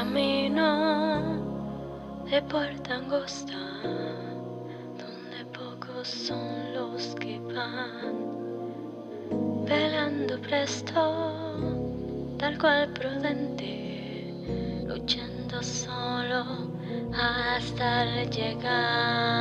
camino 0.00 0.70
de 2.24 2.40
puerta 2.40 2.94
angosta, 2.94 3.52
donde 5.02 5.44
pocos 5.52 6.08
son 6.08 6.72
los 6.72 7.14
que 7.16 7.38
van, 7.40 8.14
velando 9.66 10.40
presto, 10.40 12.32
tal 12.38 12.56
cual 12.58 12.88
prudente, 12.94 14.32
luchando 14.86 15.62
solo 15.62 16.46
hasta 17.12 18.24
llegar. 18.30 19.40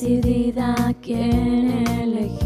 decidida 0.00 0.74
quién 1.02 1.84
elegir. 2.00 2.39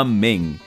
Amén. 0.00 0.60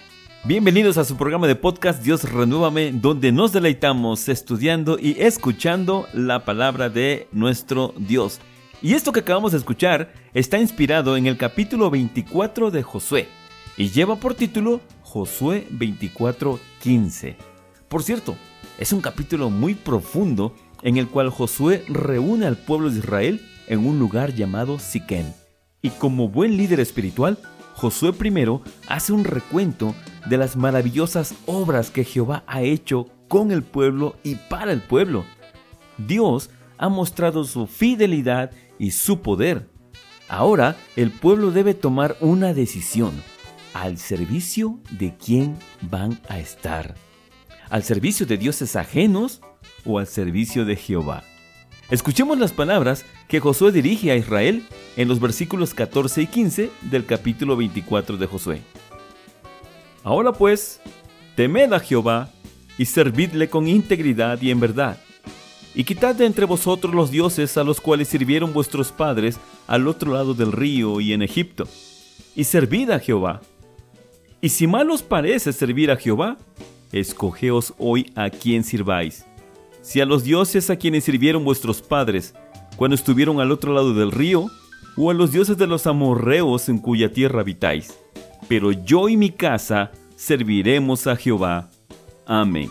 Bienvenidos 0.44 0.98
a 0.98 1.06
su 1.06 1.16
programa 1.16 1.48
de 1.48 1.56
podcast 1.56 2.04
Dios 2.04 2.30
Renuévame, 2.30 2.92
donde 2.92 3.32
nos 3.32 3.54
deleitamos 3.54 4.28
estudiando 4.28 5.00
y 5.00 5.16
escuchando 5.22 6.06
la 6.12 6.44
palabra 6.44 6.90
de 6.90 7.30
nuestro 7.32 7.94
Dios. 7.98 8.42
Y 8.82 8.94
esto 8.94 9.14
que 9.14 9.22
acabamos 9.22 9.54
de 9.54 9.60
escuchar 9.60 10.12
está 10.34 10.60
inspirado 10.60 11.16
en 11.16 11.28
el 11.28 11.38
capítulo 11.38 11.90
24 11.90 12.72
de 12.72 12.84
Josué 12.84 13.30
y 13.78 13.90
lleva 13.90 14.18
por 14.18 14.34
título 14.34 14.82
Josué 15.02 15.66
24:15. 15.72 17.38
Por 17.88 18.04
cierto, 18.04 18.36
es 18.80 18.92
un 18.92 19.00
capítulo 19.00 19.50
muy 19.50 19.76
profundo 19.76 20.54
en 20.84 20.98
el 20.98 21.08
cual 21.08 21.30
Josué 21.30 21.86
reúne 21.88 22.48
al 22.48 22.58
pueblo 22.58 22.90
de 22.90 23.00
Israel 23.00 23.42
en 23.68 23.88
un 23.88 23.98
lugar 23.98 24.36
llamado 24.36 24.78
Siquem. 24.78 25.28
Y 25.82 25.92
como 25.92 26.28
buen 26.28 26.58
líder 26.58 26.82
espiritual, 26.82 27.38
Josué 27.82 28.14
I 28.24 28.46
hace 28.88 29.12
un 29.12 29.24
recuento 29.24 29.96
de 30.28 30.38
las 30.38 30.56
maravillosas 30.56 31.34
obras 31.48 31.90
que 31.90 32.04
Jehová 32.04 32.44
ha 32.46 32.62
hecho 32.62 33.08
con 33.28 33.52
el 33.52 33.64
pueblo 33.64 34.18
y 34.22 34.36
para 34.36 34.72
el 34.72 34.82
pueblo. 34.82 35.26
Dios 35.98 36.52
ha 36.78 36.90
mostrado 36.90 37.44
su 37.44 37.66
fidelidad 37.66 38.52
y 38.78 38.92
su 38.92 39.22
poder. 39.22 39.68
Ahora 40.30 40.78
el 40.96 41.10
pueblo 41.10 41.50
debe 41.50 41.74
tomar 41.74 42.18
una 42.22 42.54
decisión. 42.54 43.14
¿Al 43.74 43.98
servicio 43.98 44.80
de 44.92 45.16
quién 45.18 45.58
van 45.82 46.20
a 46.30 46.38
estar? 46.38 46.94
¿Al 47.72 47.82
servicio 47.82 48.28
de 48.28 48.38
dioses 48.38 48.76
ajenos 48.76 49.42
o 49.86 49.98
al 49.98 50.06
servicio 50.06 50.66
de 50.66 50.76
Jehová? 50.76 51.24
Escuchemos 51.92 52.40
las 52.40 52.54
palabras 52.54 53.06
que 53.28 53.42
Josué 53.42 53.74
dirige 53.74 54.12
a 54.12 54.16
Israel 54.16 54.66
en 54.96 55.10
los 55.10 55.20
versículos 55.20 55.74
14 55.74 56.22
y 56.22 56.28
15 56.28 56.70
del 56.84 57.06
capítulo 57.06 57.58
24 57.58 58.16
de 58.16 58.28
Josué. 58.28 58.62
Ahora 60.02 60.32
pues, 60.32 60.80
temed 61.36 61.74
a 61.74 61.82
Jehová 61.82 62.30
y 62.78 62.86
servidle 62.86 63.50
con 63.50 63.68
integridad 63.68 64.42
y 64.42 64.52
en 64.52 64.62
verdad, 64.62 65.02
y 65.76 65.84
quitad 65.84 66.16
de 66.16 66.28
entre 66.28 66.46
vosotros 66.46 66.96
los 66.96 67.12
dioses 67.12 67.58
a 67.58 67.64
los 67.66 67.82
cuales 67.82 68.08
sirvieron 68.08 68.54
vuestros 68.54 68.94
padres 68.94 69.38
al 69.68 69.86
otro 69.90 70.14
lado 70.14 70.34
del 70.34 70.54
río 70.54 71.02
y 71.02 71.12
en 71.12 71.22
Egipto, 71.22 71.68
y 72.38 72.46
servid 72.46 72.92
a 72.92 73.00
Jehová. 73.00 73.42
Y 74.40 74.48
si 74.48 74.66
mal 74.66 74.90
os 74.92 75.04
parece 75.04 75.52
servir 75.52 75.92
a 75.92 75.98
Jehová, 75.98 76.38
escogeos 76.94 77.74
hoy 77.78 78.14
a 78.16 78.30
quien 78.30 78.64
sirváis 78.64 79.26
si 79.82 80.02
a 80.02 80.06
los 80.06 80.24
dioses 80.24 80.70
a 80.70 80.76
quienes 80.76 81.04
sirvieron 81.04 81.44
vuestros 81.44 81.82
padres 81.82 82.34
cuando 82.76 82.96
estuvieron 82.96 83.40
al 83.40 83.52
otro 83.52 83.74
lado 83.74 83.94
del 83.94 84.12
río, 84.12 84.48
o 84.98 85.10
a 85.10 85.14
los 85.14 85.32
dioses 85.32 85.58
de 85.58 85.68
los 85.68 85.88
amorreos 85.88 86.68
en 86.70 86.80
cuya 86.80 87.12
tierra 87.12 87.42
habitáis. 87.42 87.98
Pero 88.48 88.72
yo 88.72 89.08
y 89.10 89.18
mi 89.18 89.30
casa 89.30 89.92
serviremos 90.16 91.08
a 91.08 91.16
Jehová. 91.16 91.70
Amén. 92.26 92.70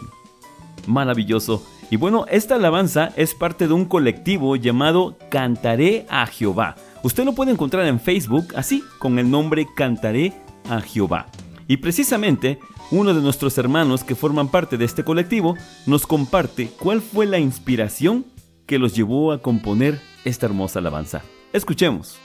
Maravilloso. 0.86 1.64
Y 1.90 1.96
bueno, 1.96 2.26
esta 2.30 2.56
alabanza 2.56 3.12
es 3.16 3.34
parte 3.34 3.66
de 3.66 3.74
un 3.74 3.84
colectivo 3.84 4.54
llamado 4.56 5.16
Cantaré 5.28 6.06
a 6.08 6.26
Jehová. 6.26 6.76
Usted 7.02 7.24
lo 7.24 7.34
puede 7.34 7.52
encontrar 7.52 7.86
en 7.86 7.98
Facebook 7.98 8.48
así, 8.54 8.84
con 8.98 9.18
el 9.18 9.30
nombre 9.30 9.66
Cantaré 9.74 10.32
a 10.68 10.80
Jehová. 10.80 11.26
Y 11.70 11.76
precisamente 11.76 12.58
uno 12.90 13.14
de 13.14 13.22
nuestros 13.22 13.56
hermanos 13.56 14.02
que 14.02 14.16
forman 14.16 14.48
parte 14.48 14.76
de 14.76 14.84
este 14.84 15.04
colectivo 15.04 15.54
nos 15.86 16.04
comparte 16.04 16.66
cuál 16.66 17.00
fue 17.00 17.26
la 17.26 17.38
inspiración 17.38 18.26
que 18.66 18.80
los 18.80 18.96
llevó 18.96 19.30
a 19.30 19.40
componer 19.40 20.00
esta 20.24 20.46
hermosa 20.46 20.80
alabanza. 20.80 21.22
Escuchemos. 21.52 22.18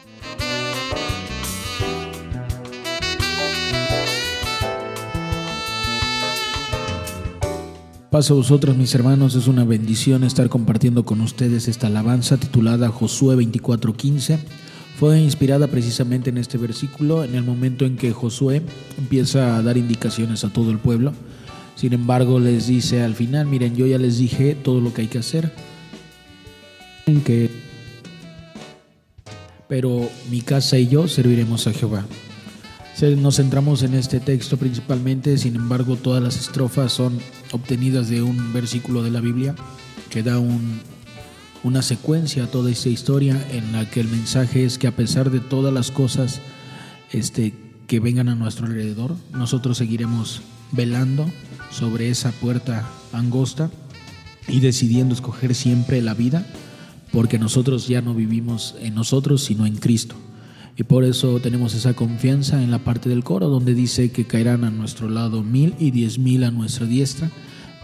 Paz 8.10 8.32
a 8.32 8.34
vosotros 8.34 8.76
mis 8.76 8.96
hermanos, 8.96 9.36
es 9.36 9.48
una 9.48 9.64
bendición 9.64 10.24
estar 10.24 10.50
compartiendo 10.50 11.06
con 11.06 11.22
ustedes 11.22 11.68
esta 11.68 11.86
alabanza 11.86 12.38
titulada 12.38 12.90
Josué 12.90 13.36
24:15. 13.36 14.40
Fue 14.98 15.20
inspirada 15.20 15.68
precisamente 15.68 16.30
en 16.30 16.38
este 16.38 16.58
versículo, 16.58 17.24
en 17.24 17.36
el 17.36 17.44
momento 17.44 17.86
en 17.86 17.98
que 17.98 18.14
Josué 18.14 18.62
empieza 18.98 19.58
a 19.58 19.62
dar 19.62 19.78
indicaciones 19.78 20.46
a 20.46 20.50
todo 20.50 20.72
el 20.72 20.80
pueblo. 20.80 21.14
Sin 21.76 21.92
embargo, 21.92 22.40
les 22.40 22.68
dice 22.68 23.04
al 23.04 23.16
final, 23.16 23.46
miren, 23.46 23.76
yo 23.76 23.86
ya 23.86 23.98
les 23.98 24.18
dije 24.18 24.56
todo 24.56 24.80
lo 24.80 24.94
que 24.94 25.02
hay 25.02 25.08
que 25.08 25.20
hacer. 25.20 25.52
Que 27.26 27.50
pero 29.68 30.10
mi 30.30 30.42
casa 30.42 30.78
y 30.78 30.88
yo 30.88 31.08
serviremos 31.08 31.68
a 31.68 31.74
Jehová. 31.74 32.06
Nos 33.18 33.36
centramos 33.36 33.84
en 33.84 33.94
este 33.94 34.20
texto 34.20 34.58
principalmente, 34.58 35.38
sin 35.38 35.56
embargo 35.56 35.98
todas 35.98 36.24
las 36.24 36.38
estrofas 36.38 36.94
son 36.94 37.20
obtenidas 37.52 38.10
de 38.10 38.22
un 38.22 38.54
versículo 38.54 39.04
de 39.04 39.12
la 39.12 39.20
Biblia 39.20 39.54
que 40.10 40.24
da 40.24 40.40
una 41.66 41.82
secuencia 41.82 42.44
a 42.44 42.48
toda 42.48 42.70
esta 42.70 42.90
historia 42.90 43.44
en 43.52 43.72
la 43.72 43.90
que 43.90 44.00
el 44.00 44.08
mensaje 44.08 44.66
es 44.66 44.78
que 44.78 44.86
a 44.86 44.96
pesar 44.96 45.32
de 45.32 45.40
todas 45.40 45.74
las 45.74 45.90
cosas 45.90 46.40
este, 47.12 47.56
que 47.88 48.00
vengan 48.00 48.30
a 48.30 48.36
nuestro 48.36 48.68
alrededor, 48.68 49.16
nosotros 49.34 49.80
seguiremos 49.80 50.44
velando 50.72 51.26
sobre 51.72 52.10
esa 52.10 52.32
puerta 52.34 52.88
angosta 53.12 53.72
y 54.48 54.60
decidiendo 54.60 55.16
escoger 55.16 55.56
siempre 55.56 56.04
la 56.04 56.14
vida, 56.14 56.46
porque 57.12 57.40
nosotros 57.40 57.88
ya 57.88 58.00
no 58.00 58.14
vivimos 58.14 58.76
en 58.80 58.94
nosotros, 58.94 59.44
sino 59.44 59.66
en 59.66 59.78
Cristo. 59.78 60.16
Y 60.78 60.84
por 60.84 61.04
eso 61.04 61.40
tenemos 61.40 61.74
esa 61.74 61.96
confianza 61.96 62.62
en 62.62 62.70
la 62.70 62.84
parte 62.84 63.10
del 63.10 63.24
coro 63.24 63.50
donde 63.50 63.74
dice 63.74 64.12
que 64.12 64.28
caerán 64.28 64.66
a 64.66 64.70
nuestro 64.70 65.10
lado 65.10 65.42
mil 65.42 65.74
y 65.80 65.90
diez 65.90 66.20
mil 66.20 66.44
a 66.44 66.52
nuestra 66.52 66.86
diestra, 66.86 67.32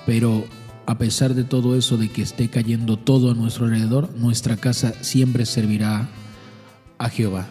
pero 0.06 0.45
a 0.91 0.97
pesar 0.97 1.35
de 1.35 1.45
todo 1.45 1.77
eso, 1.77 1.95
de 1.95 2.09
que 2.09 2.21
esté 2.21 2.49
cayendo 2.49 2.97
todo 2.97 3.31
a 3.31 3.33
nuestro 3.33 3.63
alrededor, 3.63 4.13
nuestra 4.17 4.57
casa 4.57 4.93
siempre 4.99 5.45
servirá 5.45 6.09
a 6.97 7.07
Jehová. 7.07 7.47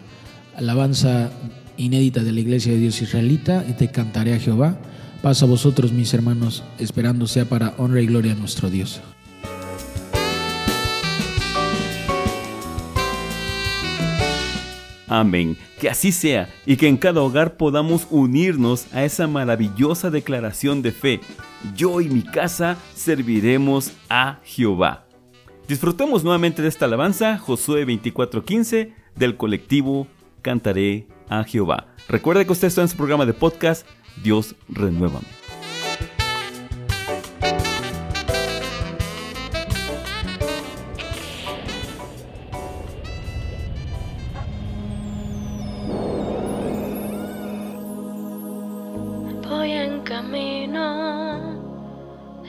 Alabanza 0.55 1.31
inédita 1.75 2.23
de 2.23 2.33
la 2.33 2.39
iglesia 2.39 2.71
de 2.71 2.77
Dios 2.77 3.01
israelita, 3.01 3.65
y 3.67 3.73
te 3.73 3.89
cantaré 3.89 4.35
a 4.35 4.39
Jehová. 4.39 4.77
Pasa 5.23 5.45
a 5.45 5.47
vosotros, 5.47 5.91
mis 5.91 6.13
hermanos, 6.13 6.63
esperando 6.77 7.25
sea 7.25 7.45
para 7.45 7.73
honra 7.79 8.01
y 8.01 8.05
gloria 8.05 8.33
a 8.33 8.35
nuestro 8.35 8.69
Dios. 8.69 9.01
Amén. 15.11 15.57
Que 15.77 15.89
así 15.89 16.13
sea 16.13 16.49
y 16.65 16.77
que 16.77 16.87
en 16.87 16.95
cada 16.95 17.19
hogar 17.21 17.57
podamos 17.57 18.07
unirnos 18.09 18.87
a 18.93 19.03
esa 19.03 19.27
maravillosa 19.27 20.09
declaración 20.09 20.81
de 20.81 20.93
fe. 20.93 21.19
Yo 21.75 21.99
y 21.99 22.07
mi 22.07 22.23
casa 22.23 22.77
serviremos 22.95 23.91
a 24.09 24.39
Jehová. 24.45 25.05
Disfrutemos 25.67 26.23
nuevamente 26.23 26.61
de 26.61 26.69
esta 26.69 26.85
alabanza, 26.85 27.37
Josué 27.37 27.85
24:15, 27.85 28.93
del 29.17 29.35
colectivo 29.35 30.07
Cantaré 30.41 31.07
a 31.27 31.43
Jehová. 31.43 31.87
Recuerda 32.07 32.45
que 32.45 32.53
usted 32.53 32.69
está 32.69 32.81
en 32.81 32.87
su 32.87 32.95
programa 32.95 33.25
de 33.25 33.33
podcast 33.33 33.85
Dios 34.23 34.55
Renuévame. 34.69 35.27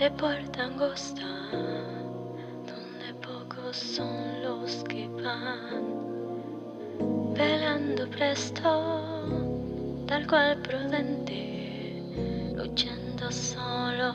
De 0.02 0.10
puerta 0.10 0.64
angosta, 0.64 1.22
donde 1.52 3.14
pocos 3.24 3.76
son 3.76 4.42
los 4.42 4.82
que 4.88 5.06
van, 5.06 5.84
velando 7.36 8.10
presto, 8.10 9.38
tal 10.08 10.26
cual 10.26 10.60
prudente, 10.62 12.02
luchando 12.56 13.30
solo 13.30 14.12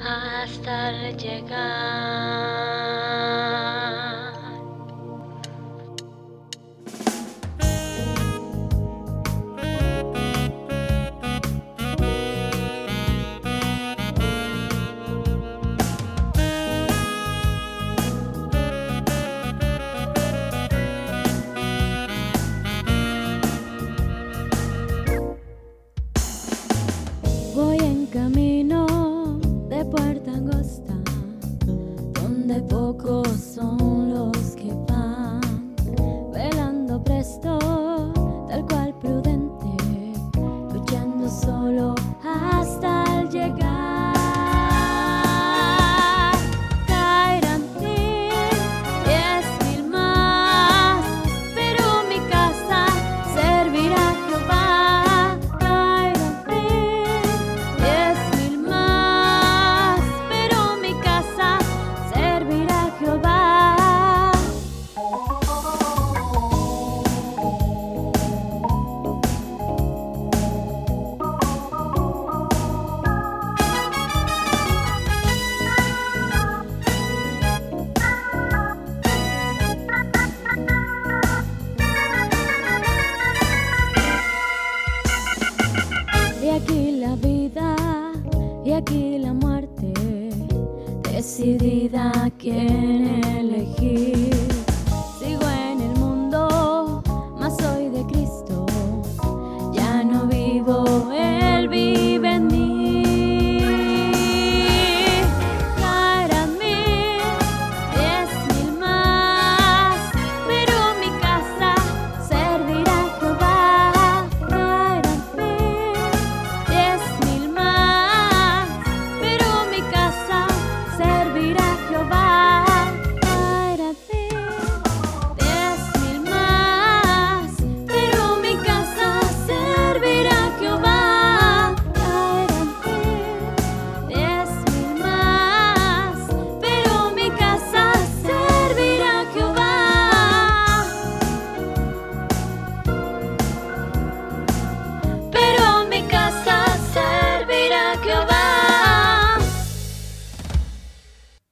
hasta 0.00 1.10
llegar. 1.10 3.19